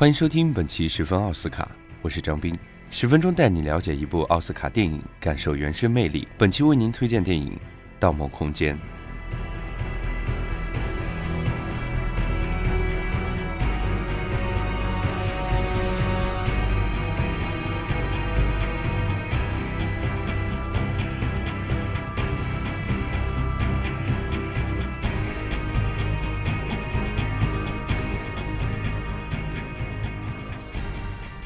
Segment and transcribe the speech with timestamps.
[0.00, 2.58] 欢迎收听本期十分奥斯卡，我是张斌，
[2.90, 6.26] 十分钟带你了解一部奥斯卡电影，感受原生魅力。
[6.38, 7.52] 本期为您推荐电影
[7.98, 8.74] 《盗梦空间》。《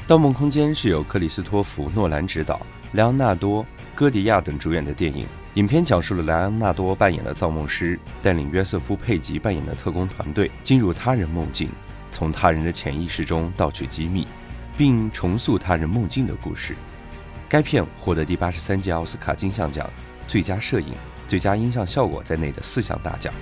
[0.07, 3.63] 盗梦空间》是由克里斯托弗·诺兰执导，莱昂纳多·
[3.95, 5.25] 戈迪亚等主演的电影。
[5.55, 11.71] 影片讲述了莱昂纳多扮演的造梦师，带领约瑟夫·佩吉扮演的特工团队进入他人梦境，
[12.11, 14.27] 从他人的潜意识中盗取机密，
[14.77, 16.75] 并重塑他人梦境的故事。
[17.49, 19.89] 该片获得第八十三届奥斯卡金像奖
[20.27, 20.93] 最佳摄影、
[21.27, 23.33] 最佳音像效果在内的四项大奖。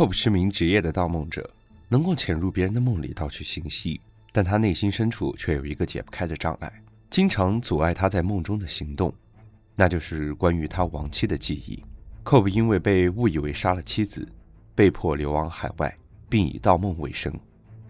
[0.00, 1.46] Cobb 是名职业的盗梦者，
[1.86, 4.00] 能够潜入别人的梦里盗取信息，
[4.32, 6.72] 但他内心深处却有一个解不开的障碍，
[7.10, 9.12] 经常阻碍他在梦中的行动，
[9.76, 11.84] 那就是关于他亡妻的记忆。
[12.24, 14.26] Cobb 因为被误以为杀了妻子，
[14.74, 15.94] 被迫流亡海外，
[16.30, 17.30] 并以盗梦为生。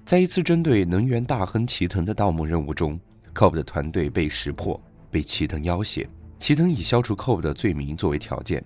[0.05, 2.99] 在一次针对能源大亨齐藤的盗梦任务中
[3.33, 4.83] ，Cobb 的团队被识破，
[5.13, 6.05] 被齐藤要挟。
[6.41, 8.65] 齐藤以消除 Cobb 的罪名作为条件。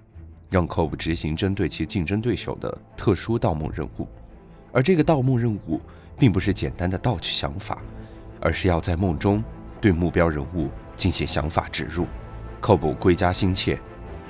[0.55, 4.07] 让 c o b 执行针对其竞争对手的特殊盗梦任务，
[4.71, 5.81] 而这个盗梦任务
[6.17, 7.83] 并不是简单的盗取想法，
[8.41, 9.43] 而是要在梦中
[9.81, 12.07] 对目标人物进行想法植入。
[12.63, 13.81] Cobb 归家心切，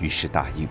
[0.00, 0.66] 于是答应。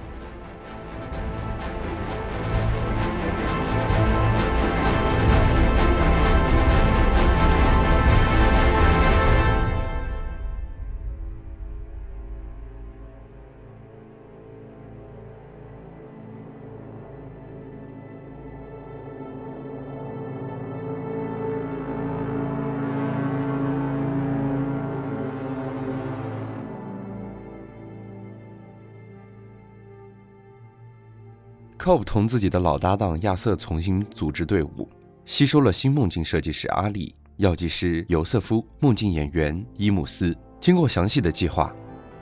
[31.78, 34.88] Cobb 同自己的老搭档亚瑟重新组织队伍，
[35.26, 40.36] 吸收了新梦境设计师阿里、药剂师尤瑟夫、梦境演员伊姆斯。
[40.60, 41.76] 经过详细的计划，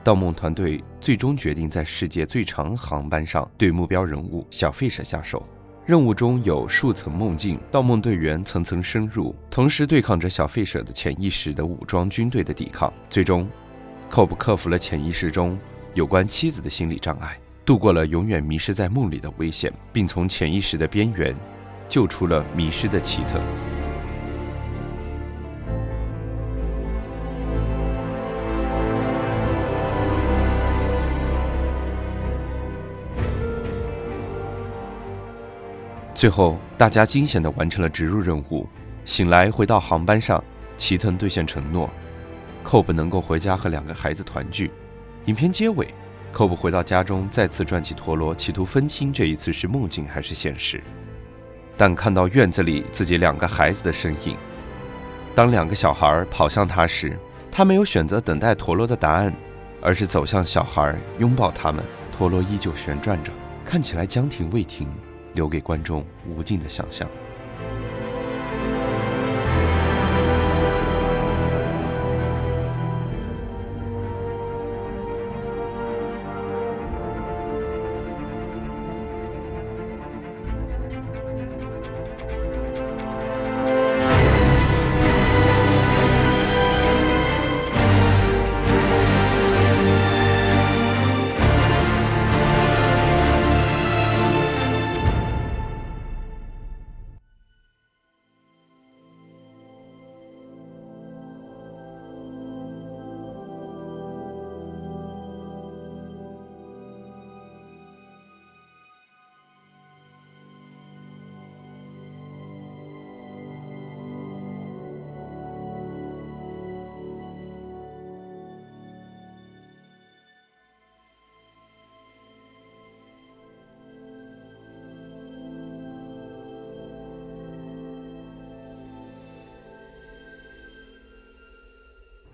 [0.04, 5.46] 盗梦团队最终决定在世界最长航班上对目标人物小费舍下手。
[5.86, 12.92] 任务中有数层梦境，盗梦队员层层深入，同时对抗着小费舍的潜意识的武装军队的抵抗。
[13.10, 13.48] 最终
[14.10, 15.60] ，Cobb 克服了潜意识中
[15.94, 17.38] 有关妻子的心理障碍。
[17.64, 21.36] 度过了永远迷失在梦里的危险，并从潜意识的边缘
[21.88, 23.40] 救出了迷失的奇特。
[36.16, 38.68] 最后，大家惊险地完成了植入任务。
[39.06, 40.44] 醒来，回到航班上，
[40.78, 41.90] 齐藤兑现承诺
[42.64, 44.72] ，Cobb 能够回家和两个孩子团聚。
[45.26, 45.88] 影片结尾。
[46.32, 50.82] 寇布回到家中，再次转起陀螺，企图分清这一次是梦境还是现实。
[51.78, 54.38] 但看到院子里自己两个孩子的身影，
[55.36, 57.18] 当两个小孩跑向他时，
[57.52, 59.34] 他没有选择等待陀螺的答案，
[59.82, 61.84] 而是走向小孩，拥抱他们。
[62.12, 63.32] 陀螺依旧旋转着，
[63.66, 64.88] 看起来将停未停，
[65.34, 67.08] 留给观众无尽的想象。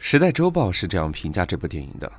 [0.10, 2.08] 时代周报是这样评价这部电影的：《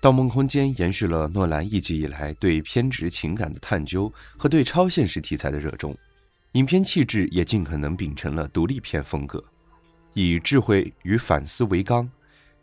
[0.00, 5.96] 盗梦空间》延续了诺兰一直以来对偏执情感的探究和对超现实题材的热衷，
[6.54, 9.40] 影片气质也尽可能秉承了独立片风格，
[10.14, 12.10] 以智慧与反思为纲，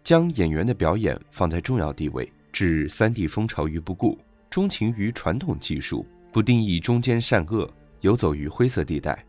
[0.04, 4.20] 将演员的表演放在重要地位，置 3D 风潮于不顾，
[4.50, 9.24] 钟情于传统技术，不定义中间善恶，游走于灰色地带，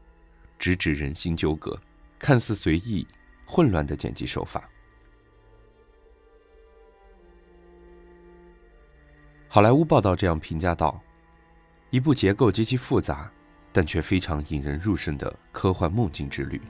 [0.59, 1.81] 直指人心纠葛，
[2.19, 3.07] 看似随意、
[3.47, 4.69] 混乱的剪辑手法。
[9.53, 11.01] 好莱坞报道这样评价道
[11.91, 13.29] ：“一部结构极其复杂，
[13.73, 16.63] 但却非常引人入胜的科幻梦境之旅。”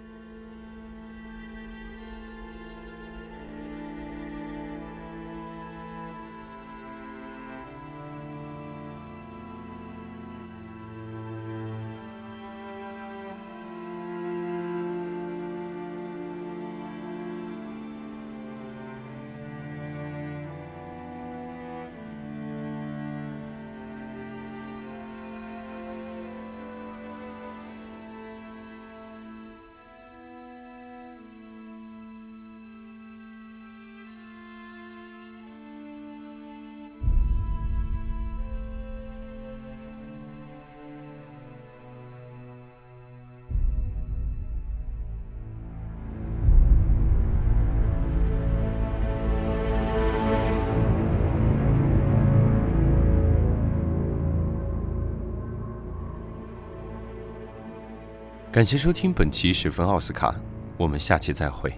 [58.53, 60.33] 感谢收听本期《十分奥斯卡》，
[60.77, 61.73] 我们下期再会。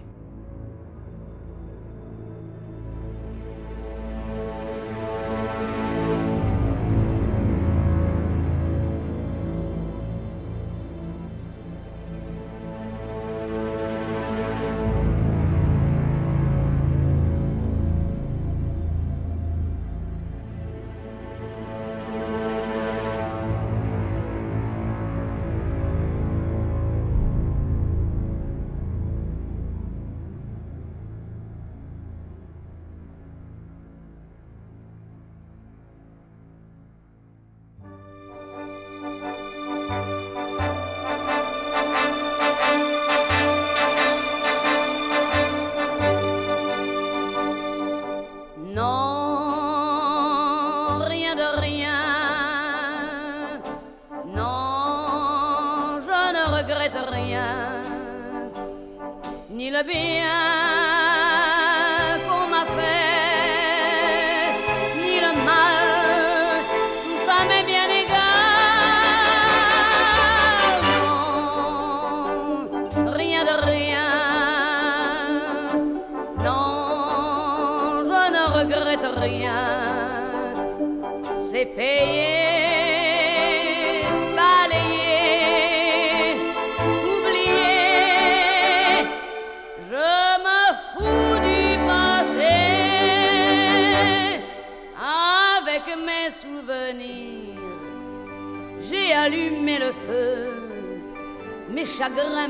[59.85, 60.12] be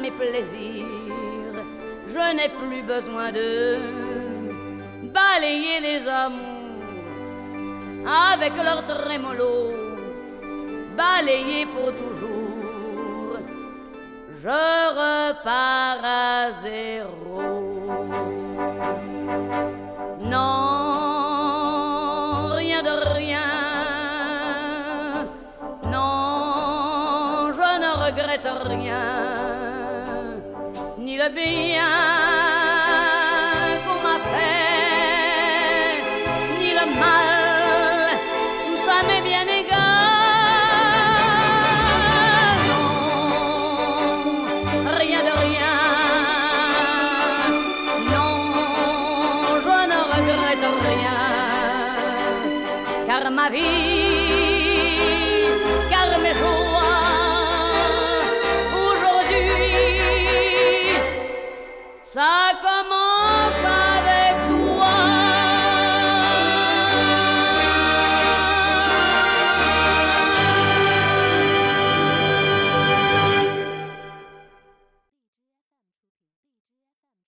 [0.03, 1.55] mes plaisirs,
[2.13, 3.77] je n'ai plus besoin de
[5.17, 6.83] balayer les amours
[8.29, 9.55] avec leur trémolo,
[10.97, 13.37] balayer pour toujours.
[14.43, 14.63] Je
[15.01, 17.41] repars à zéro.
[20.33, 20.89] Non,
[22.61, 23.51] rien de rien.
[25.95, 29.42] Non, je ne regrette rien,
[31.29, 32.02] bien